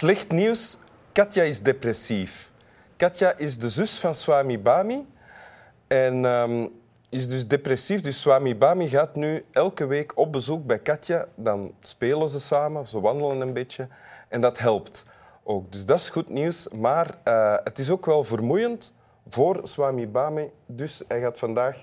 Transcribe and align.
Slecht 0.00 0.30
nieuws. 0.30 0.76
Katja 1.12 1.42
is 1.42 1.60
depressief. 1.60 2.52
Katja 2.96 3.36
is 3.36 3.58
de 3.58 3.68
zus 3.68 3.98
van 3.98 4.14
Swami 4.14 4.58
Bami. 4.58 5.06
En 5.86 6.24
ehm, 6.24 6.66
is 7.08 7.28
dus 7.28 7.46
depressief. 7.46 8.00
Dus 8.00 8.20
Swami 8.20 8.56
Bami 8.56 8.88
gaat 8.88 9.14
nu 9.14 9.44
elke 9.50 9.86
week 9.86 10.18
op 10.18 10.32
bezoek 10.32 10.66
bij 10.66 10.78
Katja. 10.78 11.26
Dan 11.34 11.74
spelen 11.80 12.28
ze 12.28 12.40
samen, 12.40 12.86
ze 12.86 13.00
wandelen 13.00 13.40
een 13.40 13.52
beetje. 13.52 13.88
En 14.28 14.40
dat 14.40 14.58
helpt 14.58 15.04
ook. 15.42 15.72
Dus 15.72 15.84
dat 15.84 15.98
is 15.98 16.08
goed 16.08 16.28
nieuws. 16.28 16.68
Maar 16.68 17.14
uh, 17.24 17.56
het 17.64 17.78
is 17.78 17.90
ook 17.90 18.06
wel 18.06 18.24
vermoeiend 18.24 18.92
voor 19.28 19.60
Swami 19.62 20.08
Bami. 20.08 20.50
Dus 20.66 21.02
hij 21.08 21.20
gaat 21.20 21.38
vandaag 21.38 21.76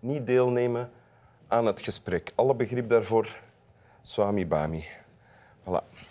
niet 0.00 0.26
deelnemen 0.26 0.90
aan 1.48 1.66
het 1.66 1.80
gesprek. 1.80 2.32
Alle 2.34 2.54
begrip 2.54 2.88
daarvoor, 2.88 3.38
Swami 4.02 4.46
Bami. 4.46 4.84
Voilà. 5.64 6.09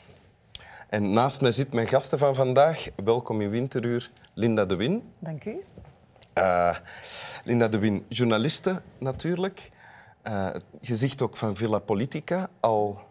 En 0.89 1.13
naast 1.13 1.41
mij 1.41 1.51
zit 1.51 1.73
mijn 1.73 1.87
gasten 1.87 2.17
van 2.17 2.35
vandaag. 2.35 2.87
Welkom 3.03 3.41
in 3.41 3.49
Winteruur, 3.49 4.09
Linda 4.33 4.65
de 4.65 4.75
Win. 4.75 5.03
Dank 5.19 5.45
u. 5.45 5.63
Uh, 6.37 6.75
Linda 7.43 7.67
de 7.67 7.79
Win, 7.79 8.05
journaliste 8.07 8.81
natuurlijk. 8.97 9.71
Uh, 10.27 10.49
gezicht 10.81 11.21
ook 11.21 11.37
van 11.37 11.55
Villa 11.55 11.79
Politica, 11.79 12.49
al 12.59 13.01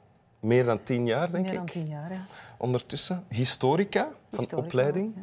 meer 0.40 0.64
dan 0.64 0.82
tien 0.82 1.06
jaar, 1.06 1.30
denk 1.30 1.32
meer 1.32 1.40
ik. 1.42 1.46
Meer 1.46 1.56
dan 1.56 1.66
tien 1.66 1.88
jaar, 1.88 2.12
ja. 2.12 2.20
Ondertussen. 2.56 3.24
Historica, 3.28 4.08
Historica 4.30 4.56
van 4.56 4.64
opleiding. 4.64 5.14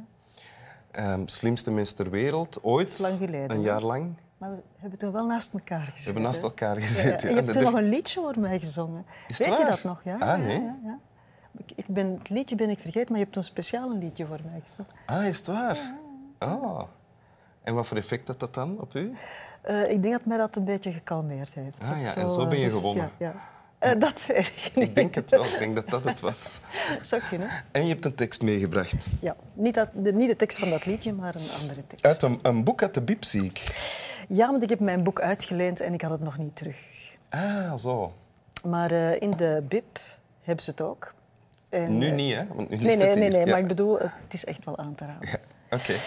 Ja. 0.91 1.13
Um, 1.13 1.27
slimste 1.27 1.71
mens 1.71 1.93
ter 1.93 2.09
wereld, 2.09 2.59
ooit. 2.61 2.99
lang 2.99 3.17
geleden. 3.17 3.51
Een 3.51 3.61
jaar 3.61 3.81
lang. 3.81 4.13
Maar 4.37 4.49
we 4.49 4.61
hebben 4.75 4.99
toen 4.99 5.11
wel 5.11 5.25
naast 5.25 5.53
elkaar 5.53 5.85
gezeten. 5.85 5.97
We 5.97 6.03
hebben 6.03 6.23
naast 6.23 6.43
elkaar 6.43 6.75
gezeten. 6.75 7.09
Ja, 7.09 7.17
ja. 7.21 7.29
Je 7.29 7.35
hebt 7.35 7.53
toen 7.53 7.63
nog 7.63 7.73
een 7.73 7.89
liedje 7.89 8.21
voor 8.21 8.39
mij 8.39 8.59
gezongen. 8.59 9.05
Weet 9.27 9.47
waar? 9.47 9.59
je 9.59 9.65
dat 9.65 9.83
nog? 9.83 10.03
Ja, 10.03 10.17
ah, 10.17 10.39
nee. 10.39 10.61
ja, 10.61 10.77
ja, 10.83 10.99
ik, 11.75 11.87
ben, 11.87 12.13
het 12.17 12.29
liedje 12.29 12.55
ben 12.55 12.69
ik 12.69 12.79
vergeten, 12.79 13.07
maar 13.07 13.17
je 13.17 13.23
hebt 13.23 13.33
toen 13.33 13.43
speciaal 13.43 13.91
een 13.91 13.99
liedje 13.99 14.25
voor 14.25 14.39
mij 14.51 14.61
gezongen. 14.63 14.91
Ah, 15.05 15.25
is 15.25 15.37
het 15.37 15.47
waar? 15.47 15.93
Oh. 16.39 16.81
En 17.63 17.75
wat 17.75 17.87
voor 17.87 17.97
effect 17.97 18.27
had 18.27 18.39
dat 18.39 18.53
dan 18.53 18.79
op 18.79 18.95
u? 18.95 19.13
Uh, 19.69 19.89
ik 19.89 20.01
denk 20.01 20.13
dat 20.13 20.25
mij 20.25 20.37
dat 20.37 20.55
een 20.55 20.63
beetje 20.63 20.91
gekalmeerd 20.91 21.53
heeft. 21.53 21.81
Ah, 21.81 22.01
ja. 22.01 22.11
Zo, 22.11 22.19
en 22.19 22.29
zo 22.29 22.47
ben 22.47 22.59
je 22.59 22.63
dus, 22.63 22.73
gewonnen? 22.73 23.11
Ja, 23.17 23.33
ja. 23.79 23.93
Uh, 23.93 23.99
dat 23.99 24.25
weet 24.25 24.47
ik 24.47 24.71
niet. 24.75 24.87
Ik 24.87 24.95
denk 24.95 25.15
het 25.15 25.29
wel. 25.29 25.45
Ik 25.45 25.59
denk 25.59 25.75
dat 25.75 25.89
dat 25.89 26.03
het 26.03 26.19
was. 26.19 26.59
Zou 27.01 27.21
kunnen. 27.29 27.49
En 27.71 27.81
je 27.81 27.93
hebt 27.93 28.05
een 28.05 28.15
tekst 28.15 28.41
meegebracht. 28.41 29.13
Ja, 29.19 29.35
niet, 29.53 29.75
dat, 29.75 29.89
de, 29.93 30.13
niet 30.13 30.29
de 30.29 30.35
tekst 30.35 30.59
van 30.59 30.69
dat 30.69 30.85
liedje, 30.85 31.13
maar 31.13 31.35
een 31.35 31.51
andere 31.61 31.87
tekst. 31.87 32.05
Uit 32.05 32.21
een, 32.21 32.39
een 32.41 32.63
boek 32.63 32.81
uit 32.81 32.93
de 32.93 33.01
Bib, 33.01 33.23
zie 33.23 33.43
ik. 33.43 33.63
Ja, 34.27 34.51
want 34.51 34.63
ik 34.63 34.69
heb 34.69 34.79
mijn 34.79 35.03
boek 35.03 35.21
uitgeleend 35.21 35.79
en 35.79 35.93
ik 35.93 36.01
had 36.01 36.11
het 36.11 36.21
nog 36.21 36.37
niet 36.37 36.55
terug. 36.55 36.77
Ah, 37.29 37.75
zo. 37.75 38.13
Maar 38.63 38.91
uh, 38.91 39.21
in 39.21 39.31
de 39.31 39.63
Bib 39.67 39.99
hebben 40.41 40.63
ze 40.63 40.69
het 40.69 40.81
ook. 40.81 41.13
En, 41.69 41.97
nu 41.97 42.11
niet, 42.11 42.35
hè? 42.35 42.47
Want 42.47 42.69
nu 42.69 42.77
nee, 42.77 42.97
nee, 42.97 43.15
nee, 43.15 43.29
nee 43.29 43.45
ja. 43.45 43.51
maar 43.51 43.59
ik 43.59 43.67
bedoel, 43.67 43.99
het 43.99 44.33
is 44.33 44.45
echt 44.45 44.65
wel 44.65 44.77
aan 44.77 44.95
te 44.95 45.05
raden. 45.05 45.29
Ja. 45.29 45.39
Oké. 45.65 45.75
Okay. 45.75 45.97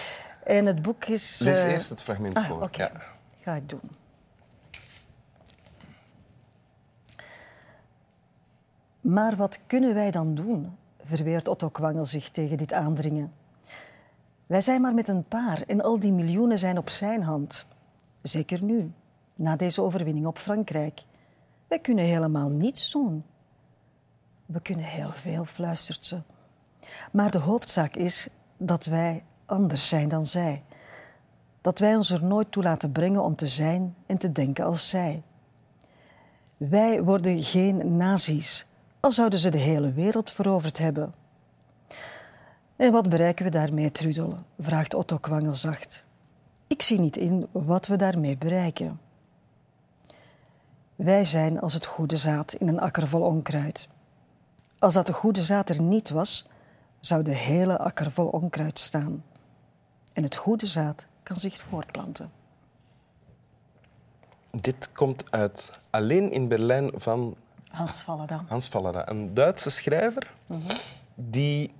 En 0.43 0.65
het 0.65 0.81
boek 0.81 1.05
is... 1.05 1.39
Lees 1.39 1.63
uh... 1.63 1.71
eerst 1.71 1.89
het 1.89 2.01
fragment 2.01 2.33
ah, 2.33 2.45
voor. 2.45 2.61
Okay. 2.61 2.89
Ja. 2.93 3.01
Ga 3.41 3.55
ik 3.55 3.69
doen. 3.69 3.81
Maar 9.01 9.35
wat 9.35 9.59
kunnen 9.67 9.93
wij 9.93 10.11
dan 10.11 10.35
doen? 10.35 10.77
verweert 11.03 11.47
Otto 11.47 11.69
Kwangel 11.69 12.05
zich 12.05 12.29
tegen 12.29 12.57
dit 12.57 12.73
aandringen. 12.73 13.33
Wij 14.45 14.61
zijn 14.61 14.81
maar 14.81 14.93
met 14.93 15.07
een 15.07 15.25
paar 15.27 15.61
en 15.67 15.81
al 15.81 15.99
die 15.99 16.11
miljoenen 16.11 16.59
zijn 16.59 16.77
op 16.77 16.89
zijn 16.89 17.23
hand. 17.23 17.65
Zeker 18.21 18.63
nu, 18.63 18.91
na 19.35 19.55
deze 19.55 19.81
overwinning 19.81 20.25
op 20.25 20.37
Frankrijk. 20.37 21.01
Wij 21.67 21.79
kunnen 21.79 22.05
helemaal 22.05 22.49
niets 22.49 22.91
doen. 22.91 23.23
We 24.51 24.61
kunnen 24.61 24.85
heel 24.85 25.11
veel, 25.11 25.45
fluistert 25.45 26.05
ze. 26.05 26.21
Maar 27.11 27.31
de 27.31 27.37
hoofdzaak 27.37 27.95
is 27.95 28.27
dat 28.57 28.85
wij 28.85 29.23
anders 29.45 29.87
zijn 29.87 30.09
dan 30.09 30.25
zij. 30.25 30.63
Dat 31.61 31.79
wij 31.79 31.95
ons 31.95 32.11
er 32.11 32.23
nooit 32.23 32.51
toe 32.51 32.63
laten 32.63 32.91
brengen 32.91 33.23
om 33.23 33.35
te 33.35 33.47
zijn 33.47 33.95
en 34.05 34.17
te 34.17 34.31
denken 34.31 34.65
als 34.65 34.89
zij. 34.89 35.23
Wij 36.57 37.03
worden 37.03 37.43
geen 37.43 37.97
nazi's, 37.97 38.67
al 38.99 39.11
zouden 39.11 39.39
ze 39.39 39.49
de 39.49 39.57
hele 39.57 39.93
wereld 39.93 40.31
veroverd 40.31 40.77
hebben. 40.77 41.13
En 42.75 42.91
wat 42.91 43.09
bereiken 43.09 43.45
we 43.45 43.51
daarmee, 43.51 43.91
Trudel? 43.91 44.37
vraagt 44.59 44.93
Otto 44.93 45.17
Kwangel 45.17 45.53
zacht. 45.53 46.03
Ik 46.67 46.81
zie 46.81 46.99
niet 46.99 47.17
in 47.17 47.47
wat 47.51 47.87
we 47.87 47.95
daarmee 47.95 48.37
bereiken. 48.37 48.99
Wij 50.95 51.25
zijn 51.25 51.59
als 51.59 51.73
het 51.73 51.85
goede 51.85 52.17
zaad 52.17 52.53
in 52.53 52.67
een 52.67 52.79
akker 52.79 53.07
vol 53.07 53.21
onkruid. 53.21 53.87
Als 54.79 54.93
dat 54.93 55.07
de 55.07 55.13
goede 55.13 55.43
zaad 55.43 55.69
er 55.69 55.81
niet 55.81 56.09
was, 56.09 56.47
zou 56.99 57.23
de 57.23 57.35
hele 57.35 57.77
akker 57.77 58.11
vol 58.11 58.27
onkruid 58.27 58.79
staan. 58.79 59.23
En 60.13 60.23
het 60.23 60.35
goede 60.35 60.65
zaad 60.65 61.07
kan 61.23 61.35
zich 61.35 61.57
voortplanten. 61.57 62.31
Dit 64.51 64.91
komt 64.91 65.31
uit 65.31 65.71
Alleen 65.89 66.31
in 66.31 66.47
Berlijn 66.47 66.91
van 66.95 67.35
Hans 67.69 68.01
Vallada. 68.01 68.43
Hans 68.47 68.67
Vallada, 68.67 69.09
een 69.09 69.33
Duitse 69.33 69.69
schrijver 69.69 70.31
Mhm. 70.45 70.75
die 71.15 71.73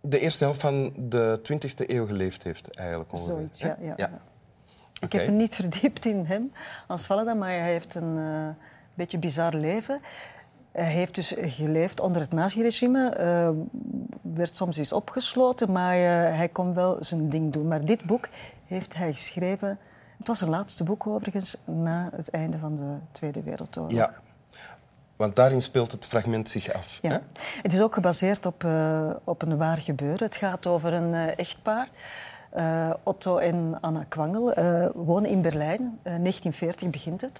de 0.00 0.18
eerste 0.18 0.44
helft 0.44 0.60
van 0.60 0.92
de 0.96 1.40
20e 1.42 1.90
eeuw 1.94 2.06
geleefd 2.06 2.42
heeft, 2.42 2.76
eigenlijk 2.76 3.12
ongeveer. 3.12 3.34
Zoiets, 3.34 3.60
ja. 3.60 3.76
ja, 3.80 3.92
ja. 3.96 4.10
Ik 5.00 5.12
heb 5.12 5.26
me 5.26 5.32
niet 5.32 5.54
verdiept 5.62 6.04
in 6.06 6.24
hem, 6.24 6.52
Hans 6.86 7.06
Vallada, 7.06 7.34
maar 7.34 7.48
hij 7.48 7.70
heeft 7.72 7.94
een 7.94 8.18
eh, 8.18 8.64
beetje 8.94 9.18
bizar 9.18 9.54
leven. 9.54 10.00
Hij 10.72 10.92
heeft 10.92 11.14
dus 11.14 11.34
geleefd 11.38 12.00
onder 12.00 12.22
het 12.22 12.32
naziregime, 12.32 13.08
eh, 13.08 13.50
werd 14.22 14.56
soms 14.56 14.76
eens 14.76 14.92
opgesloten, 14.92 15.72
maar 15.72 15.94
eh, 15.94 16.36
hij 16.36 16.48
kon 16.48 16.74
wel 16.74 16.96
zijn 17.00 17.28
ding 17.28 17.52
doen. 17.52 17.68
Maar 17.68 17.84
dit 17.84 18.04
boek 18.04 18.28
heeft 18.66 18.96
hij 18.96 19.12
geschreven, 19.12 19.78
het 20.18 20.26
was 20.26 20.38
zijn 20.38 20.50
laatste 20.50 20.84
boek 20.84 21.06
overigens, 21.06 21.56
na 21.64 22.10
het 22.16 22.30
einde 22.30 22.58
van 22.58 22.74
de 22.74 22.96
Tweede 23.12 23.42
Wereldoorlog. 23.42 23.92
Ja. 23.92 24.10
Want 25.16 25.36
daarin 25.36 25.62
speelt 25.62 25.92
het 25.92 26.04
fragment 26.04 26.48
zich 26.48 26.72
af. 26.72 26.98
Ja. 27.02 27.10
Hè? 27.10 27.18
Het 27.62 27.72
is 27.72 27.82
ook 27.82 27.94
gebaseerd 27.94 28.46
op, 28.46 28.64
eh, 28.64 29.10
op 29.24 29.42
een 29.42 29.56
waar 29.56 29.78
gebeuren. 29.78 30.24
Het 30.24 30.36
gaat 30.36 30.66
over 30.66 30.92
een 30.92 31.14
echtpaar. 31.14 31.88
Otto 33.02 33.36
en 33.38 33.78
Anna 33.80 34.04
Kwangel 34.08 34.54
wonen 34.94 35.30
in 35.30 35.42
Berlijn. 35.42 35.98
Eh, 36.02 36.14
1940 36.14 36.90
begint 36.90 37.20
het. 37.20 37.38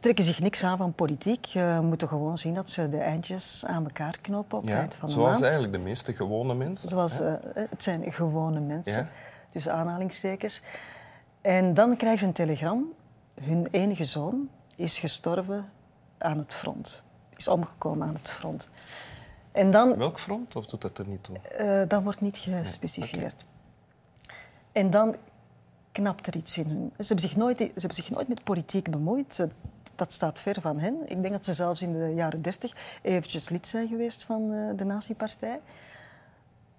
Trekken 0.00 0.24
zich 0.24 0.40
niks 0.40 0.64
aan 0.64 0.76
van 0.76 0.92
politiek. 0.92 1.46
Eh, 1.54 1.80
moeten 1.80 2.08
gewoon 2.08 2.38
zien 2.38 2.54
dat 2.54 2.70
ze 2.70 2.88
de 2.88 2.98
eindjes 2.98 3.64
aan 3.66 3.84
elkaar 3.84 4.18
knopen 4.20 4.58
op 4.58 4.64
het 4.64 4.72
Ja, 4.72 4.88
van 4.98 5.06
de 5.08 5.14
zoals 5.14 5.30
maand. 5.32 5.42
eigenlijk 5.42 5.72
de 5.72 5.78
meeste 5.78 6.14
gewone 6.14 6.54
mensen. 6.54 6.88
Zoals, 6.88 7.20
eh, 7.20 7.32
het 7.54 7.82
zijn 7.82 8.12
gewone 8.12 8.60
mensen, 8.60 8.98
Ja. 8.98 9.08
tussen 9.50 9.72
aanhalingstekens. 9.72 10.62
En 11.40 11.74
dan 11.74 11.96
krijgen 11.96 12.18
ze 12.18 12.26
een 12.26 12.32
telegram. 12.32 12.84
Hun 13.40 13.66
enige 13.70 14.04
zoon 14.04 14.48
is 14.76 14.98
gestorven 14.98 15.68
aan 16.18 16.38
het 16.38 16.54
front. 16.54 17.02
Is 17.36 17.48
omgekomen 17.48 18.06
aan 18.08 18.14
het 18.14 18.30
front. 18.30 18.68
En 19.52 19.70
dan, 19.70 19.96
Welk 19.96 20.18
front, 20.20 20.56
of 20.56 20.66
doet 20.66 20.80
dat 20.80 20.98
er 20.98 21.06
niet 21.08 21.22
toe? 21.22 21.38
eh, 21.38 21.88
dat 21.88 22.02
wordt 22.02 22.20
niet 22.20 22.38
gespecificeerd. 22.38 23.44
En 24.72 24.90
dan 24.90 25.16
knapt 25.96 26.26
er 26.26 26.36
iets 26.36 26.58
in 26.58 26.68
hun. 26.68 26.92
Ze 26.98 27.06
hebben 27.06 27.28
zich 27.28 27.36
nooit, 27.36 27.58
ze 27.58 27.70
hebben 27.74 27.94
zich 27.94 28.10
nooit 28.10 28.28
met 28.28 28.44
politiek 28.44 28.90
bemoeid. 28.90 29.46
Dat 29.94 30.12
staat 30.12 30.40
ver 30.40 30.60
van 30.60 30.78
hen. 30.78 30.96
Ik 31.04 31.20
denk 31.20 31.30
dat 31.30 31.44
ze 31.44 31.52
zelfs 31.52 31.82
in 31.82 31.92
de 31.92 32.12
jaren 32.14 32.42
dertig 32.42 33.00
eventjes 33.02 33.48
lid 33.48 33.66
zijn 33.66 33.88
geweest 33.88 34.24
van 34.24 34.52
eh, 34.52 34.76
de 34.76 34.84
nazi-partij. 34.84 35.60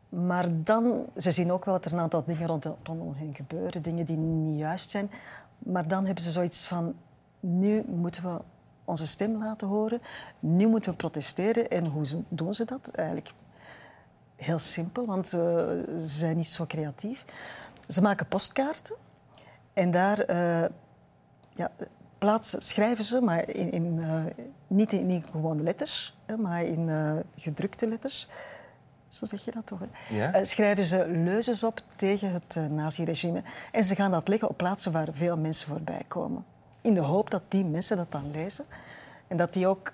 Maar 0.09 0.63
dan, 0.63 1.05
ze 1.17 1.31
zien 1.31 1.51
ook 1.51 1.65
wel 1.65 1.73
dat 1.73 1.85
er 1.85 1.93
een 1.93 1.99
aantal 1.99 2.23
dingen 2.23 2.47
rond, 2.47 2.65
rondom 2.83 3.13
hen 3.15 3.35
gebeuren, 3.35 3.81
dingen 3.81 4.05
die 4.05 4.17
niet 4.17 4.59
juist 4.59 4.89
zijn. 4.89 5.11
Maar 5.59 5.87
dan 5.87 6.05
hebben 6.05 6.23
ze 6.23 6.31
zoiets 6.31 6.67
van, 6.67 6.95
nu 7.39 7.83
moeten 7.87 8.23
we 8.23 8.41
onze 8.85 9.07
stem 9.07 9.43
laten 9.43 9.67
horen, 9.67 9.99
nu 10.39 10.67
moeten 10.67 10.91
we 10.91 10.97
protesteren. 10.97 11.69
En 11.69 11.85
hoe 11.85 12.05
doen 12.29 12.53
ze 12.53 12.65
dat? 12.65 12.89
Eigenlijk 12.91 13.31
heel 14.35 14.59
simpel, 14.59 15.05
want 15.05 15.25
eh, 15.25 15.31
ze 15.31 15.97
zijn 15.97 16.37
niet 16.37 16.47
zo 16.47 16.65
creatief. 16.65 17.25
Ze 17.87 18.01
maken 18.01 18.27
postkaarten 18.27 18.95
en 19.77 19.91
daar 19.91 20.19
eh, 20.19 20.69
ja, 21.53 21.71
plaatsen, 22.17 22.61
schrijven 22.61 23.03
ze, 23.03 23.21
maar 23.21 23.49
in, 23.49 23.71
in, 23.71 23.99
eh, 23.99 24.45
niet 24.67 24.91
in, 24.93 25.09
in 25.09 25.23
gewone 25.31 25.63
letters, 25.63 26.17
maar 26.39 26.63
in 26.63 26.89
eh, 26.89 27.11
gedrukte 27.35 27.87
letters. 27.87 28.27
Zo 29.07 29.25
zeg 29.25 29.45
je 29.45 29.51
dat 29.51 29.65
toch? 29.65 29.79
Ja? 30.09 30.43
Schrijven 30.43 30.83
ze 30.83 31.07
leuzes 31.07 31.63
op 31.63 31.81
tegen 31.95 32.31
het 32.31 32.55
uh, 32.55 32.65
naziregime. 32.65 33.41
En 33.71 33.83
ze 33.83 33.95
gaan 33.95 34.11
dat 34.11 34.27
leggen 34.27 34.49
op 34.49 34.57
plaatsen 34.57 34.91
waar 34.91 35.07
veel 35.11 35.37
mensen 35.37 35.67
voorbij 35.67 36.01
komen. 36.07 36.45
In 36.81 36.93
de 36.93 37.01
hoop 37.01 37.29
dat 37.29 37.43
die 37.47 37.65
mensen 37.65 37.97
dat 37.97 38.11
dan 38.11 38.31
lezen. 38.31 38.65
En 39.27 39.37
dat 39.37 39.53
die 39.53 39.67
ook 39.67 39.93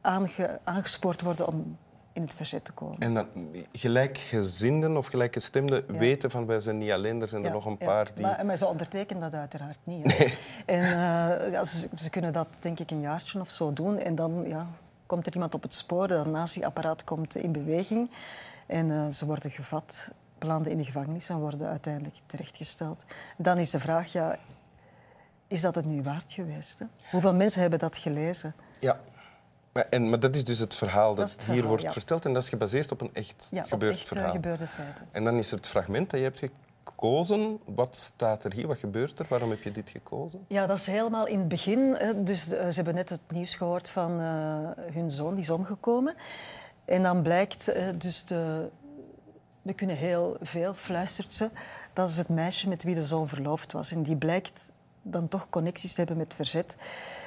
aange- 0.00 0.58
aangespoord 0.64 1.20
worden 1.20 1.46
om 1.46 1.76
in 2.14 2.22
het 2.22 2.34
verzet 2.34 2.64
te 2.64 2.72
komen. 2.72 2.98
En 2.98 3.14
dan 3.14 3.26
gelijkgezinden 3.72 4.96
of 4.96 5.06
gelijkgestemden 5.06 5.84
Ja. 5.92 5.98
weten 5.98 6.30
van 6.30 6.46
wij 6.46 6.60
zijn 6.60 6.78
niet 6.78 6.90
alleen, 6.90 7.20
er 7.20 7.28
zijn 7.28 7.44
er 7.44 7.50
nog 7.50 7.64
een 7.64 7.76
ja. 7.78 7.86
paar 7.86 8.14
die... 8.14 8.24
Maar, 8.24 8.46
maar 8.46 8.56
ze 8.56 8.66
ondertekenen 8.66 9.22
dat 9.22 9.34
uiteraard 9.34 9.78
niet. 9.84 10.38
En 10.66 10.82
eh, 10.82 11.62
ze, 11.64 11.88
ze 11.96 12.10
kunnen 12.10 12.32
dat 12.32 12.48
denk 12.60 12.78
ik 12.78 12.90
een 12.90 13.00
jaartje 13.00 13.40
of 13.40 13.50
zo 13.50 13.72
doen. 13.72 13.98
En 13.98 14.14
dan, 14.14 14.44
ja, 14.48 14.66
komt 15.06 15.26
er 15.26 15.32
iemand 15.32 15.54
op 15.54 15.62
het 15.62 15.74
spoor, 15.74 16.08
dat 16.08 16.26
nazi-apparaat 16.26 17.04
komt 17.04 17.36
in 17.36 17.52
beweging 17.52 18.10
en 18.66 18.90
eh, 18.90 19.08
ze 19.08 19.26
worden 19.26 19.50
gevat, 19.50 20.10
belanden 20.38 20.72
in 20.72 20.78
de 20.78 20.84
gevangenis 20.84 21.28
en 21.28 21.38
worden 21.38 21.68
uiteindelijk 21.68 22.16
terechtgesteld. 22.26 23.04
Dan 23.36 23.58
is 23.58 23.70
de 23.70 23.80
vraag, 23.80 24.12
ja, 24.12 24.38
is 25.46 25.60
dat 25.60 25.74
het 25.74 25.84
nu 25.84 26.02
waard 26.02 26.32
geweest? 26.32 26.78
Hè? 26.78 26.86
Hoeveel 27.10 27.34
mensen 27.34 27.60
hebben 27.60 27.78
dat 27.78 27.96
gelezen? 27.96 28.54
Ja. 28.78 29.00
Maar, 29.74 29.86
en, 29.90 30.10
maar 30.10 30.20
dat 30.20 30.36
is 30.36 30.44
dus 30.44 30.58
het 30.58 30.74
verhaal 30.74 31.14
dat, 31.14 31.46
hier 31.50 31.66
wordt 31.66 31.82
ja. 31.82 31.90
verteld 31.90 32.24
en 32.24 32.32
dat 32.32 32.42
is 32.42 32.48
gebaseerd 32.48 32.92
op 32.92 33.00
een 33.00 33.10
echt 33.12 33.48
Ja, 33.50 33.62
op 33.62 33.68
gebeurd 33.68 33.94
echt 33.94 34.02
eh, 34.02 34.12
verhaal. 34.12 34.32
gebeurde 34.32 34.66
feiten. 34.66 35.08
En 35.12 35.24
dan 35.24 35.36
is 35.38 35.50
het 35.50 35.66
fragment 35.66 36.10
dat 36.10 36.18
je 36.20 36.24
hebt 36.26 36.42
gekozen. 36.84 37.58
Wat 37.64 37.96
staat 37.96 38.44
er 38.44 38.52
hier? 38.52 38.66
Wat 38.66 38.78
gebeurt 38.78 39.18
er? 39.18 39.26
Waarom 39.28 39.50
heb 39.50 39.62
je 39.62 39.70
dit 39.70 39.90
gekozen? 39.90 40.44
Ja, 40.48 40.66
dat 40.66 40.78
is 40.78 40.86
helemaal 40.86 41.26
in 41.26 41.38
het 41.38 41.48
begin. 41.48 41.96
Dus 42.16 42.52
eh, 42.52 42.68
ze 42.68 42.74
hebben 42.74 42.94
net 42.94 43.08
het 43.08 43.20
nieuws 43.28 43.54
gehoord 43.54 43.90
van 43.90 44.20
eh, 44.20 44.94
hun 44.94 45.10
zoon, 45.10 45.34
die 45.34 45.42
is 45.42 45.50
omgekomen. 45.50 46.14
En 46.84 47.02
dan 47.02 47.22
blijkt, 47.22 47.72
dus 47.98 48.24
de, 48.24 48.68
we 49.62 49.72
kunnen 49.72 49.96
heel 49.96 50.36
veel, 50.40 50.74
fluistert 50.74 51.34
ze, 51.34 51.50
dat 51.92 52.08
is 52.08 52.16
het 52.16 52.28
meisje 52.28 52.68
met 52.68 52.82
wie 52.82 52.94
de 52.94 53.02
zoon 53.02 53.28
verloofd 53.28 53.72
was. 53.72 53.92
En 53.92 54.02
die 54.02 54.16
blijkt 54.16 54.72
dan 55.06 55.28
toch 55.28 55.48
connecties 55.48 55.92
te 55.92 55.98
hebben 55.98 56.16
met 56.16 56.34
verzet. 56.34 56.76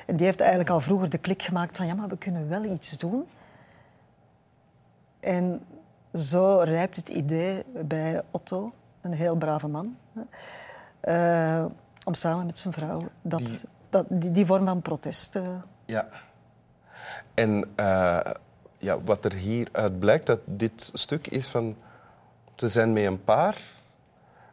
En 0.05 0.15
die 0.15 0.25
heeft 0.25 0.39
eigenlijk 0.39 0.69
al 0.69 0.79
vroeger 0.79 1.09
de 1.09 1.17
klik 1.17 1.41
gemaakt 1.41 1.77
van 1.77 1.85
ja, 1.85 1.93
maar 1.93 2.07
we 2.07 2.17
kunnen 2.17 2.49
wel 2.49 2.63
iets 2.63 2.97
doen. 2.97 3.25
En 5.19 5.65
zo 6.13 6.57
rijpt 6.59 6.95
het 6.97 7.09
idee 7.09 7.63
bij 7.85 8.21
Otto, 8.31 8.73
een 9.01 9.13
heel 9.13 9.35
brave 9.35 9.67
man, 9.67 9.97
eh, 10.99 11.65
om 12.05 12.13
samen 12.13 12.45
met 12.45 12.57
zijn 12.57 12.73
vrouw 12.73 13.01
dat, 13.21 13.39
Die- 13.45 13.59
dat, 13.89 14.05
die, 14.09 14.31
die 14.31 14.45
vorm 14.45 14.65
van 14.65 14.81
protest. 14.81 15.35
eh, 15.35 15.55
Ja. 15.85 16.07
En 17.33 17.69
eh, 17.75 18.19
ja, 18.77 19.01
wat 19.01 19.25
er 19.25 19.33
hieruit 19.33 19.99
blijkt, 19.99 20.25
dat 20.25 20.39
dit 20.45 20.89
stuk 20.93 21.27
is 21.27 21.47
van... 21.47 21.75
Ze 22.55 22.67
zijn 22.67 22.93
met 22.93 23.03
een 23.05 23.23
paar. 23.23 23.57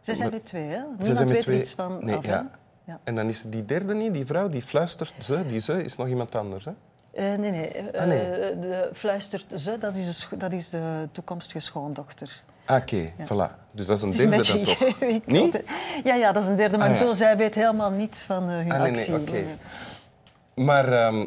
zij 0.01 0.15
zijn 0.15 0.31
met 0.31 0.45
twee, 0.47 0.69
hè? 0.69 0.77
Ze 0.99 1.05
Niemand 1.07 1.29
weet 1.31 1.47
er 1.47 1.55
iets 1.59 1.75
van 1.75 2.05
Nee, 2.05 2.17
af, 2.17 2.27
ja. 2.27 2.51
Ja. 2.85 3.01
En 3.05 3.15
dan 3.15 3.29
is 3.29 3.43
die 3.47 3.65
derde 3.65 3.95
niet, 3.95 4.13
die 4.15 4.27
vrouw, 4.27 4.49
die 4.49 4.63
fluistert 4.63 5.15
ze. 5.19 5.47
Die 5.47 5.59
ze 5.59 5.85
is 5.85 5.97
nog 5.97 6.09
iemand 6.09 6.35
anders. 6.35 6.65
Hè? 6.65 6.73
Eh, 7.13 7.39
nee, 7.39 7.51
nee. 7.51 7.69
eh, 7.69 8.01
Ah, 8.01 8.07
nee. 8.07 8.21
eh, 8.21 8.61
de 8.61 8.91
fluistert 8.93 9.61
ze, 9.61 9.79
dat 9.79 9.97
is 9.97 10.29
de, 10.31 10.37
dat 10.37 10.53
is 10.53 10.71
de 10.71 11.09
toekomstige 11.13 11.61
schoondochter. 11.61 12.43
Ah, 12.65 12.77
Oké, 12.77 13.11
voilà. 13.23 13.51
Dus 13.71 13.87
dat 13.87 13.97
is 13.97 14.03
een 14.03 14.11
is 14.11 14.17
derde 14.17 14.37
dan 14.47 14.63
toch? 14.63 15.01
Niet? 15.27 15.53
hè. 15.53 15.61
Ja, 16.05 16.15
ja, 16.15 16.33
dat 16.33 16.43
is 16.43 16.49
een 16.49 16.57
derde. 16.57 16.77
Maar 16.79 16.91
Ah, 16.91 17.01
ja. 17.01 17.15
zij 17.15 17.37
weet 17.37 17.55
helemaal 17.55 17.91
niets 17.91 18.23
van 18.23 18.43
hun 18.49 18.73
Ah, 18.73 18.81
nee, 18.83 18.91
nee, 18.91 19.01
actie. 19.01 19.15
oké. 19.15 19.45
Maar 20.55 20.93
ehm, 20.93 21.27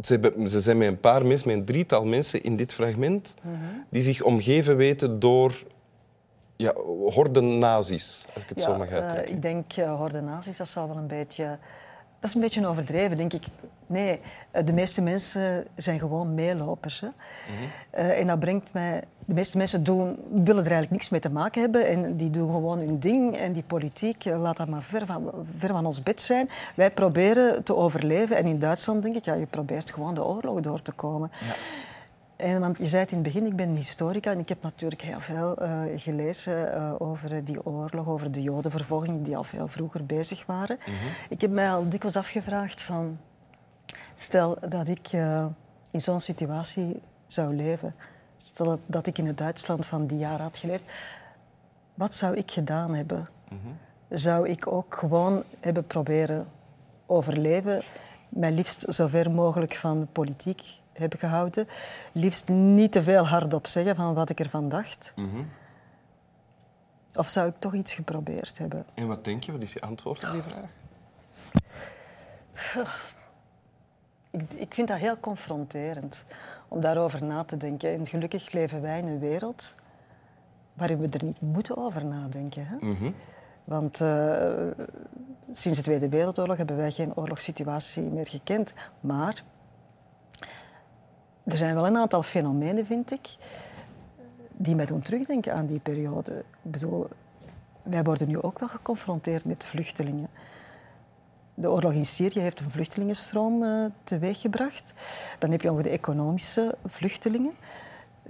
ze, 0.00 0.32
ze 0.48 0.60
zijn 0.60 0.78
met 0.78 0.88
een 0.88 1.00
paar 1.00 1.26
mensen, 1.26 1.48
met 1.48 1.56
een 1.58 1.64
drietal 1.64 2.04
mensen 2.04 2.42
in 2.42 2.56
dit 2.56 2.72
fragment, 2.72 3.34
Mhm. 3.42 3.54
die 3.88 4.02
zich 4.02 4.22
omgeven 4.22 4.76
weten 4.76 5.18
door 5.20 5.54
ja, 6.56 6.74
horden 7.10 7.58
nazi's, 7.58 8.24
als 8.34 8.42
ik 8.42 8.48
het 8.48 8.58
Ja, 8.58 8.64
zo 8.64 8.76
mag 8.76 8.88
eh, 8.88 8.94
uitdrukken. 8.94 9.32
ik 9.32 9.42
denk 9.42 9.76
uh, 9.76 9.96
horde 9.96 10.20
nazi's, 10.20 10.56
dat 10.56 10.68
zal 10.68 10.88
wel 10.88 10.96
een 10.96 11.06
beetje... 11.06 11.58
Dat 12.20 12.32
is 12.32 12.34
een 12.34 12.40
beetje 12.40 12.66
overdreven, 12.66 13.16
denk 13.16 13.32
ik. 13.32 13.44
Nee, 13.86 14.20
eh, 14.50 14.64
de 14.64 14.72
meeste 14.72 15.02
mensen 15.02 15.66
zijn 15.76 15.98
gewoon 15.98 16.34
meelopers. 16.34 17.00
Hè. 17.00 17.06
Mhm. 17.06 17.70
Eh, 17.90 18.20
en 18.20 18.26
dat 18.26 18.38
brengt 18.38 18.72
mij... 18.72 19.02
De 19.26 19.34
meeste 19.34 19.56
mensen 19.56 19.84
doen, 19.84 20.18
willen 20.30 20.64
er 20.64 20.70
eigenlijk 20.70 20.90
niks 20.90 21.08
mee 21.08 21.20
te 21.20 21.30
maken 21.30 21.62
hebben. 21.62 21.86
En 21.86 22.16
die 22.16 22.30
doen 22.30 22.50
gewoon 22.50 22.78
hun 22.78 22.98
ding. 22.98 23.36
En 23.36 23.52
die 23.52 23.62
politiek, 23.62 24.24
eh, 24.24 24.40
laat 24.40 24.56
dat 24.56 24.68
maar 24.68 24.82
ver 24.82 25.06
van, 25.06 25.30
ver 25.56 25.68
van 25.68 25.86
ons 25.86 26.02
bed 26.02 26.20
zijn. 26.20 26.48
Wij 26.76 26.90
proberen 26.90 27.62
te 27.62 27.76
overleven. 27.76 28.36
En 28.36 28.46
in 28.46 28.58
Duitsland 28.58 29.02
denk 29.02 29.14
ik, 29.14 29.24
ja, 29.24 29.34
je 29.34 29.46
probeert 29.46 29.92
gewoon 29.92 30.14
de 30.14 30.24
oorlog 30.24 30.60
door 30.60 30.82
te 30.82 30.92
komen. 30.92 31.30
En, 32.44 32.60
want 32.60 32.78
je 32.78 32.86
zei 32.86 33.02
het 33.02 33.10
in 33.10 33.18
het 33.18 33.26
begin, 33.26 33.46
ik 33.46 33.56
ben 33.56 33.74
historica 33.74 34.30
en 34.30 34.38
ik 34.38 34.48
heb 34.48 34.62
natuurlijk 34.62 35.02
heel 35.02 35.20
veel 35.20 35.56
eh, 35.56 35.82
gelezen 35.96 36.74
eh, 36.74 36.94
over 36.98 37.32
eh, 37.32 37.44
die 37.44 37.66
oorlog, 37.66 38.08
over 38.08 38.32
de 38.32 38.42
jodenvervolging 38.42 39.24
die 39.24 39.36
al 39.36 39.44
veel 39.44 39.68
vroeger 39.68 40.06
bezig 40.06 40.46
waren. 40.46 40.78
Ik 41.28 41.40
heb 41.40 41.50
mij 41.50 41.70
al 41.70 41.88
dikwijls 41.88 42.16
afgevraagd 42.16 42.82
van, 42.82 43.18
stel 44.14 44.58
dat 44.68 44.88
ik 44.88 45.08
eh, 45.10 45.46
in 45.90 46.00
zo'n 46.00 46.20
situatie 46.20 47.00
zou 47.26 47.54
leven, 47.56 47.94
stel 48.36 48.66
dat, 48.66 48.80
dat 48.86 49.06
ik 49.06 49.18
in 49.18 49.26
het 49.26 49.38
Duitsland 49.38 49.86
van 49.86 50.06
die 50.06 50.18
jaren 50.18 50.42
had 50.42 50.58
geleefd, 50.58 50.84
wat 51.94 52.14
zou 52.14 52.36
ik 52.36 52.50
gedaan 52.50 52.94
hebben? 52.94 53.26
Zou 54.08 54.48
ik 54.48 54.66
ook 54.66 54.96
gewoon 54.96 55.42
hebben 55.60 55.86
proberen 55.86 56.46
overleven, 57.06 57.82
mij 58.34 58.52
liefst 58.52 58.94
zo 58.94 59.06
ver 59.06 59.30
mogelijk 59.30 59.74
van 59.74 60.08
politiek 60.12 60.62
hebben 60.92 61.18
gehouden. 61.18 61.68
Liefst 62.12 62.48
niet 62.48 62.92
te 62.92 63.02
veel 63.02 63.26
hardop 63.26 63.66
zeggen 63.66 63.96
van 63.96 64.14
wat 64.14 64.30
ik 64.30 64.40
ervan 64.40 64.68
dacht. 64.68 65.12
Mhm. 65.16 65.42
Of 67.14 67.28
zou 67.28 67.48
ik 67.48 67.54
toch 67.58 67.74
iets 67.74 67.94
geprobeerd 67.94 68.58
hebben? 68.58 68.86
En 68.94 69.06
wat 69.06 69.24
denk 69.24 69.44
je? 69.44 69.52
Wat 69.52 69.62
is 69.62 69.72
je 69.72 69.80
antwoord 69.80 70.24
op 70.24 70.30
die 70.32 70.42
vraag? 70.42 70.68
Ik, 74.30 74.50
ik 74.54 74.74
vind 74.74 74.88
dat 74.88 74.98
heel 74.98 75.20
confronterend 75.20 76.24
om 76.68 76.80
daarover 76.80 77.24
na 77.24 77.44
te 77.44 77.56
denken. 77.56 77.94
En 77.94 78.06
gelukkig 78.06 78.52
leven 78.52 78.80
wij 78.80 78.98
in 78.98 79.06
een 79.06 79.18
wereld 79.18 79.74
waarin 80.74 80.98
we 80.98 81.08
er 81.08 81.24
niet 81.24 81.40
moeten 81.40 81.76
over 81.76 82.04
nadenken. 82.04 82.66
Hè? 82.66 82.76
Mhm. 82.80 83.10
Want 83.64 84.00
eh, 84.00 84.66
sinds 85.50 85.78
de 85.78 85.84
Tweede 85.84 86.08
Wereldoorlog 86.08 86.56
hebben 86.56 86.76
wij 86.76 86.90
geen 86.90 87.16
oorlogssituatie 87.16 88.02
meer 88.02 88.26
gekend. 88.26 88.72
Maar 89.00 89.44
er 91.44 91.56
zijn 91.56 91.74
wel 91.74 91.86
een 91.86 91.96
aantal 91.96 92.22
fenomenen, 92.22 92.86
vind 92.86 93.12
ik, 93.12 93.36
die 94.52 94.74
mij 94.74 94.86
doen 94.86 95.00
terugdenken 95.00 95.54
aan 95.54 95.66
die 95.66 95.80
periode. 95.80 96.44
Ik 96.62 96.70
bedoel, 96.70 97.08
wij 97.82 98.02
worden 98.02 98.28
nu 98.28 98.42
ook 98.42 98.58
wel 98.58 98.68
geconfronteerd 98.68 99.44
met 99.44 99.64
vluchtelingen. 99.64 100.28
De 101.54 101.70
oorlog 101.70 101.92
in 101.92 102.06
Syrië 102.06 102.40
heeft 102.40 102.60
een 102.60 102.70
vluchtelingenstroom 102.70 103.62
eh, 103.62 103.84
teweeggebracht. 104.04 104.92
Dan 105.38 105.50
heb 105.50 105.60
je 105.60 105.70
ook 105.70 105.82
de 105.82 105.88
economische 105.88 106.74
vluchtelingen 106.84 107.52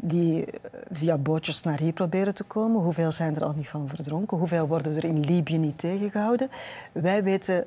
die 0.05 0.45
eh, 0.45 0.53
via 0.91 1.19
bootjes 1.19 1.63
naar 1.63 1.79
hier 1.79 1.93
proberen 1.93 2.35
te 2.35 2.45
komen. 2.45 2.83
Hoeveel 2.83 3.11
zijn 3.11 3.37
er 3.37 3.45
al 3.45 3.53
niet 3.57 3.69
van 3.69 3.89
verdronken? 3.89 4.39
Hoeveel 4.39 4.67
worden 4.67 4.97
er 4.97 5.05
in 5.05 5.21
Libië 5.21 5.59
niet 5.59 5.79
tegengehouden? 5.79 6.49
Wij 6.93 7.23
weten 7.23 7.65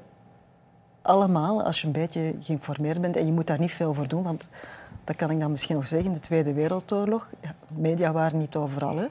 allemaal, 1.01 1.63
als 1.63 1.81
je 1.81 1.87
een 1.87 1.93
beetje 1.93 2.35
geïnformeerd 2.41 3.01
bent, 3.01 3.15
en 3.15 3.25
je 3.25 3.31
moet 3.31 3.47
daar 3.47 3.59
niet 3.59 3.71
veel 3.71 3.93
voor 3.93 4.07
doen, 4.07 4.23
want 4.23 4.49
dat 5.03 5.15
kan 5.15 5.29
ik 5.31 5.39
dan 5.39 5.51
misschien 5.51 5.75
nog 5.75 5.87
zeggen, 5.87 6.13
de 6.13 6.19
Tweede 6.19 6.53
Wereldoorlog, 6.53 7.29
ja, 7.41 7.55
media 7.67 8.11
waren 8.11 8.39
niet 8.39 8.55
overal. 8.55 8.97
Hè. 8.97 9.05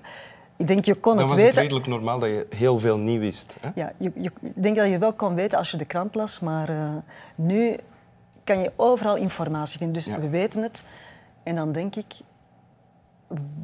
Ik 0.57 0.67
denk, 0.67 0.85
je 0.85 0.95
kon 0.95 1.17
Dan 1.17 1.23
het 1.23 1.31
was 1.33 1.41
het 1.41 1.49
weten... 1.49 1.61
redelijk 1.63 1.87
normaal 1.87 2.19
dat 2.19 2.29
je 2.29 2.47
heel 2.51 2.79
veel 2.79 2.99
niet 2.99 3.19
wist. 3.19 3.57
Hè? 3.61 3.71
Ja, 3.75 3.93
je, 3.97 4.13
je, 4.15 4.31
ik 4.41 4.63
denk 4.63 4.77
dat 4.77 4.89
je 4.91 4.99
wel 4.99 5.13
kon 5.13 5.35
weten 5.35 5.59
als 5.59 5.71
je 5.71 5.77
de 5.77 5.85
krant 5.85 6.15
las, 6.15 6.41
maar 6.41 6.69
eh, 6.69 6.89
nu 7.35 7.77
kan 8.45 8.59
je 8.59 8.73
overal 8.77 9.17
informatie 9.17 9.79
vinden. 9.79 9.97
Dus 9.97 10.05
Ja. 10.05 10.21
we 10.21 10.29
weten 10.29 10.63
het. 10.63 10.85
En 11.43 11.55
dan 11.55 11.73
denk 11.73 11.97
ik, 11.97 12.15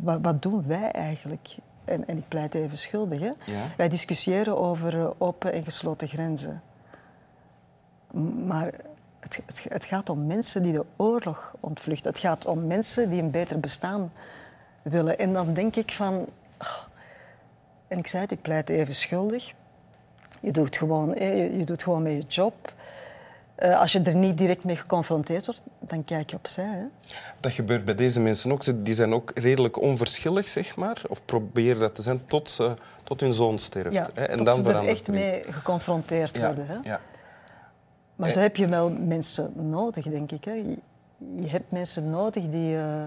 wat, 0.01 0.19
wat 0.23 0.43
doen 0.43 0.67
wij 0.67 0.91
eigenlijk? 0.91 1.57
En, 1.85 2.07
en 2.07 2.17
ik 2.17 2.29
pleit 2.29 2.55
even 2.55 2.77
schuldig. 2.77 3.21
Hè? 3.21 3.31
Ja. 3.45 3.67
Wij 3.77 3.89
discussiëren 3.89 4.59
over 4.59 5.01
eh, 5.01 5.11
open 5.19 5.53
en 5.53 5.65
gesloten 5.65 6.09
grenzen. 6.09 6.63
Maar 8.47 8.73
het, 9.21 9.43
het, 9.47 9.67
het 9.69 9.85
gaat 9.85 10.09
om 10.09 10.27
mensen 10.27 10.63
die 10.63 10.73
de 10.73 10.85
oorlog 10.97 11.55
ontvluchten. 11.61 12.11
Het 12.11 12.21
gaat 12.21 12.47
om 12.47 12.67
mensen 12.67 13.11
die 13.11 13.23
een 13.23 13.31
beter 13.31 13.61
bestaan 13.61 14.13
willen. 14.83 15.19
En 15.19 15.33
dan 15.33 15.55
denk 15.55 15.77
ik 15.77 15.93
van... 15.93 16.27
ah, 16.57 16.79
en 17.89 17.99
ik 17.99 18.07
zei 18.07 18.23
het, 18.23 18.33
ik 18.33 18.43
pleit 18.43 18.69
even 18.69 18.95
schuldig. 18.95 19.53
Je 20.41 20.51
doet 20.51 20.77
gewoon, 20.77 21.15
eh, 21.15 21.39
je, 21.39 21.57
je 21.57 21.65
doet 21.65 21.83
gewoon 21.83 22.03
met 22.03 22.13
je 22.13 22.25
job. 22.29 22.73
Eh, 23.55 23.81
als 23.81 23.93
je 23.93 24.01
er 24.03 24.15
niet 24.15 24.39
direct 24.39 24.65
mee 24.65 24.77
geconfronteerd 24.77 25.47
wordt, 25.47 25.63
dan 25.79 26.05
kijk 26.05 26.31
je 26.31 26.37
opzij. 26.37 26.65
Hè? 26.65 26.85
Dat 27.41 27.53
gebeurt 27.53 27.85
bij 27.85 27.95
deze 27.95 28.21
mensen 28.21 28.53
ook. 28.53 28.63
Ze- 28.63 28.83
Die 28.83 28.95
zijn 28.95 29.13
ook 29.13 29.31
redelijk 29.35 29.81
onverschillig, 29.81 30.49
zeg 30.49 30.77
maar. 30.77 31.03
Of 31.09 31.25
proberen 31.25 31.81
dat 31.81 31.95
te 31.95 32.03
zijn 32.03 32.27
tot, 32.27 32.49
ze, 32.51 32.75
tot 33.05 33.21
hun 33.21 33.33
zoon 33.33 33.59
sterft. 33.59 33.93
Ja, 33.97 34.07
hè? 34.15 34.23
En 34.25 34.37
tot 34.37 34.47
dan 34.47 34.55
ze 34.55 34.73
er 34.73 34.87
echt 34.87 35.09
mee 35.09 35.43
geconfronteerd 35.51 36.37
Ja, 36.37 36.47
worden. 36.47 36.67
Hè? 36.67 36.77
ja. 36.83 37.01
Maar 38.17 38.31
zo 38.31 38.41
heb 38.41 38.57
je 38.57 38.67
wel 38.67 38.91
mensen 38.91 39.53
nodig, 39.71 40.05
denk 40.05 40.31
ik. 40.33 40.45
Hè? 40.45 40.53
Je, 40.53 41.49
hebt 41.49 41.71
mensen 41.73 42.11
nodig 42.11 42.49
die... 42.49 42.77
eh, 42.79 43.05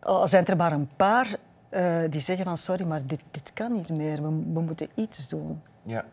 al 0.00 0.28
zijn 0.28 0.46
er 0.46 0.56
maar 0.56 0.72
een 0.72 0.88
paar 0.96 1.28
eh, 1.68 1.96
die 2.10 2.20
zeggen 2.20 2.44
van... 2.44 2.56
Sorry, 2.56 2.84
maar 2.86 3.06
dit, 3.06 3.20
dit 3.30 3.50
kan 3.52 3.72
niet 3.74 3.90
meer. 3.90 4.16
We, 4.22 4.28
we 4.52 4.60
moeten 4.60 4.88
iets 4.94 5.28
doen. 5.28 5.62
ja. 5.82 6.04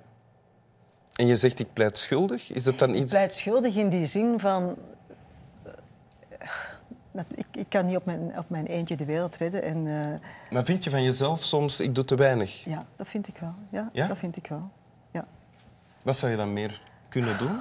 En 1.20 1.28
je 1.28 1.36
zegt, 1.36 1.60
ik 1.60 1.74
pleit 1.74 1.98
schuldig. 1.98 2.52
Is 2.52 2.64
dat 2.64 2.80
dan 2.80 2.90
Ik 2.90 2.96
iets... 2.96 3.12
pleit 3.12 3.34
schuldig 3.34 3.76
in 3.76 3.90
die 3.90 4.06
zin 4.06 4.40
van... 4.40 4.76
eh, 7.12 7.22
Ik, 7.36 7.46
ik 7.52 7.66
kan 7.70 7.86
niet 7.86 7.96
op 7.96 8.06
mijn, 8.06 8.38
op 8.38 8.50
mijn 8.50 8.66
eentje 8.66 8.96
de 8.96 9.06
wereld 9.06 9.36
redden. 9.36 9.64
En 9.64 9.78
eh, 9.88 10.52
Maar 10.52 10.66
vind 10.66 10.84
je 10.84 10.90
van 10.90 11.04
jezelf 11.04 11.44
soms, 11.44 11.80
ik 11.80 11.96
doe 11.96 12.06
te 12.06 12.16
weinig? 12.16 12.64
ja, 12.64 12.86
dat 12.96 13.08
vind 13.08 13.28
ik 13.28 13.38
wel. 13.38 13.54
Ja, 13.70 13.90
Ja? 13.94 14.08
dat 14.08 14.18
vind 14.18 14.38
ik 14.38 14.48
wel. 14.48 14.70
Ja. 15.12 15.26
Wat 16.02 16.18
zou 16.18 16.32
je 16.32 16.38
dan 16.38 16.54
meer 16.54 16.82
kunnen 17.10 17.38
doen? 17.38 17.60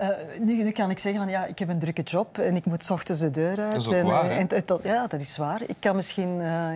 Uh, 0.00 0.08
nu, 0.38 0.62
nu, 0.62 0.70
kan 0.70 0.90
ik 0.90 0.98
zeggen 0.98 1.20
van 1.22 1.30
ja, 1.30 1.44
ik 1.46 1.58
heb 1.58 1.68
een 1.68 1.78
drukke 1.78 2.02
job 2.02 2.38
en 2.38 2.56
ik 2.56 2.64
moet 2.64 2.84
s 2.84 2.90
ochtends 2.90 3.20
de 3.20 3.30
deur 3.30 3.60
uit. 3.60 3.72
Dat 3.72 3.82
is 3.82 3.88
ook 3.88 3.94
en, 3.94 4.06
waar, 4.06 4.30
en, 4.30 4.48
en, 4.48 4.62
ja, 4.82 5.06
dat 5.06 5.20
is 5.20 5.36
waar. 5.36 5.62
Ik 5.66 5.76
kan 5.78 5.96
misschien 5.96 6.38
uh, 6.40 6.70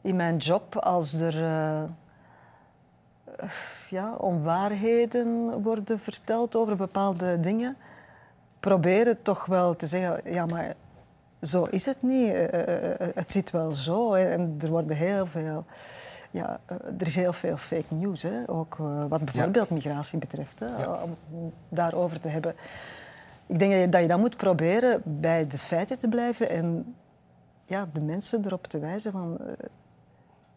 in 0.00 0.16
mijn 0.16 0.36
job, 0.36 0.76
als 0.76 1.12
er 1.12 1.34
ja, 3.88 4.14
onwaarheden 4.14 5.62
worden 5.62 5.98
verteld 5.98 6.56
over 6.56 6.76
bepaalde 6.76 7.40
dingen, 7.40 7.76
proberen 8.60 9.22
toch 9.22 9.46
wel 9.46 9.76
te 9.76 9.86
zeggen, 9.86 10.32
ja, 10.32 10.46
maar 10.46 10.74
zo 11.42 11.64
is 11.64 11.86
het 11.86 12.02
niet. 12.02 12.32
het 13.14 13.32
zit 13.32 13.50
wel 13.50 13.74
zo. 13.74 14.14
En 14.14 14.54
er 14.58 14.68
worden 14.68 14.96
heel 14.96 15.26
veel 15.26 15.64
ja, 16.30 16.60
eh, 16.66 16.76
er 16.98 17.06
is 17.06 17.14
heel 17.14 17.32
veel 17.32 17.56
fake 17.56 17.94
news, 17.94 18.22
hè? 18.22 18.42
ook 18.46 18.78
uh, 18.80 19.04
wat 19.08 19.24
bijvoorbeeld 19.24 19.70
migratie 19.70 20.18
betreft, 20.18 20.58
hè? 20.58 20.66
Ja. 20.66 21.02
om 21.30 21.52
daarover 21.68 22.20
te 22.20 22.28
hebben. 22.28 22.54
Ik 23.46 23.58
denk 23.58 23.70
dat 23.72 23.80
je, 23.80 23.88
dat 23.88 24.00
je 24.00 24.08
dan 24.08 24.20
moet 24.20 24.36
proberen 24.36 25.02
bij 25.04 25.46
de 25.46 25.58
feiten 25.58 25.98
te 25.98 26.08
blijven 26.08 26.50
en 26.50 26.94
ja, 27.64 27.88
de 27.92 28.00
mensen 28.00 28.44
erop 28.44 28.66
te 28.66 28.78
wijzen 28.78 29.12
van... 29.12 29.38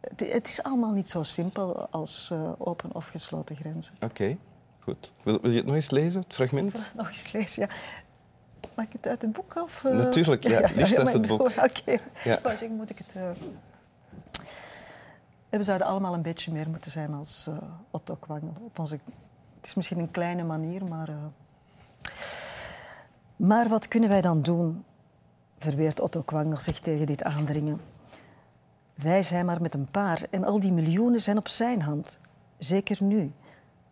Het, 0.10 0.32
het, 0.32 0.48
is 0.48 0.64
allemaal 0.64 0.92
niet 0.92 1.10
zo 1.10 1.24
simpel 1.24 1.88
als 1.90 2.34
open 2.58 2.90
of 2.94 3.08
gesloten 3.08 3.56
grenzen. 3.56 3.94
Oké, 4.02 4.38
goed. 4.80 5.14
Wil, 5.24 5.42
wil, 5.42 5.52
je 5.52 5.58
het 5.58 5.66
nog 5.66 5.76
eens 5.76 5.90
lezen, 5.90 6.22
het 6.22 6.34
fragment? 6.34 6.92
Nog 6.96 7.10
eens 7.10 7.32
lezen, 7.32 7.62
ja. 7.62 7.76
Mag 8.76 8.86
ik 8.86 8.94
het 8.94 9.08
uit 9.08 9.22
het 9.22 9.32
boek? 9.32 9.56
Of, 9.56 9.84
Natuurlijk, 9.84 10.48
ja. 10.48 10.70
Liefst 10.76 10.98
uit 10.98 11.14
het 11.14 11.28
boek. 11.28 11.42
Oké, 11.42 12.00
okay. 12.26 12.68
moet 12.78 12.90
ik 12.90 12.98
het... 12.98 13.38
We 15.50 15.64
zouden 15.64 15.88
allemaal 15.88 16.14
een 16.14 16.22
beetje 16.22 16.52
meer 16.52 16.70
moeten 16.70 16.92
zijn 16.92 17.14
als 17.14 17.50
Otto 17.92 18.16
Kwangel. 18.16 18.54
Op 18.62 18.80
onze, 18.80 19.00
het 19.56 19.66
is 19.66 19.74
misschien 19.74 20.00
een 20.00 20.12
kleine 20.12 20.44
manier, 20.44 20.84
maar... 20.84 21.10
Maar 23.36 23.70
wat 23.70 23.88
kunnen 23.88 24.10
wij 24.10 24.22
dan 24.22 24.42
doen? 24.42 24.84
Verweert 25.58 26.00
Otto 26.00 26.22
Kwangel 26.22 26.60
zich 26.60 26.80
tegen 26.80 27.06
dit 27.06 27.24
aandringen. 27.24 27.82
Wij 28.96 29.24
zijn 29.24 29.46
maar 29.46 29.62
met 29.62 29.74
een 29.74 29.88
paar 29.92 30.24
en 30.30 30.44
al 30.44 30.60
die 30.60 30.72
miljoenen 30.72 31.22
zijn 31.22 31.38
op 31.38 31.48
zijn 31.48 31.82
hand. 31.82 32.20
Zeker 32.58 33.04
nu, 33.04 33.34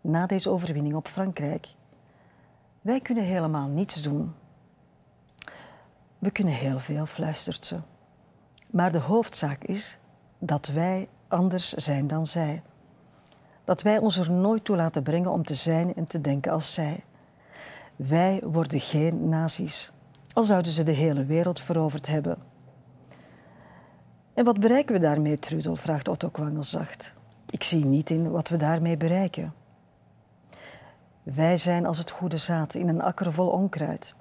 na 0.02 0.26
deze 0.26 0.50
overwinning 0.50 0.96
op 0.96 1.08
Frankrijk. 1.08 1.68
Wij 2.82 3.00
kunnen 3.00 3.24
helemaal 3.24 3.68
niets 3.68 4.02
doen. 4.02 4.34
We 6.20 6.32
kunnen 6.32 6.54
heel 6.54 6.80
veel, 6.80 7.06
fluistert 7.06 7.66
ze. 7.66 7.80
Maar 8.70 8.92
de 8.92 9.00
hoofdzaak 9.00 9.64
is 9.64 9.98
dat 10.40 10.68
wij 10.68 11.10
anders 11.28 11.74
zijn 11.74 12.08
dan 12.08 12.26
zij. 12.26 12.62
Dat 13.64 13.82
wij 13.82 13.98
ons 13.98 14.18
er 14.18 14.32
nooit 14.32 14.64
toe 14.64 14.76
laten 14.76 15.04
brengen 15.04 15.32
om 15.32 15.44
te 15.44 15.56
zijn 15.56 15.96
en 15.96 16.06
te 16.06 16.22
denken 16.22 16.52
als 16.52 16.74
zij. 16.74 17.04
Wij 17.96 18.42
worden 18.46 18.80
geen 18.80 19.30
nazi's, 19.30 19.92
al 20.34 20.44
zouden 20.44 20.72
ze 20.72 20.84
de 20.84 20.92
hele 20.92 21.26
wereld 21.26 21.60
veroverd 21.60 22.08
hebben. 22.08 22.51
En 24.34 24.46
wat 24.46 24.60
bereiken 24.60 24.94
we 24.96 25.02
daarmee, 25.02 25.40
Trudel? 25.40 25.76
vraagt 25.76 26.08
Otto 26.08 26.30
Kwangel 26.30 26.64
zacht. 26.64 27.14
Ik 27.50 27.64
zie 27.64 27.86
niet 27.86 28.10
in 28.10 28.32
wat 28.32 28.50
we 28.50 28.58
daarmee 28.58 28.98
bereiken. 28.98 29.54
Wij 31.24 31.58
zijn 31.58 31.86
als 31.86 31.98
het 31.98 32.12
goede 32.12 32.38
zaad 32.38 32.74
in 32.74 32.88
een 32.88 33.02
akker 33.02 33.34
vol 33.34 33.48
onkruid. 33.48 34.16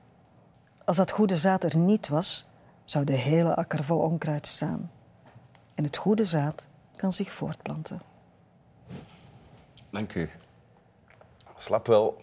Als 0.84 0.96
dat 0.96 1.10
goede 1.10 1.36
zaad 1.36 1.64
er 1.64 1.76
niet 1.76 2.08
was, 2.08 2.48
zou 2.84 3.04
de 3.04 3.12
hele 3.12 3.54
akker 3.54 3.84
vol 3.84 3.98
onkruid 3.98 4.46
staan. 4.46 4.90
En 5.74 5.84
het 5.84 5.96
goede 5.96 6.24
zaad 6.24 6.66
kan 6.96 7.12
zich 7.12 7.32
voortplanten. 7.32 8.00
Dank 9.90 10.14
u. 10.14 10.30
Slap 11.56 11.86
wel. 11.86 12.20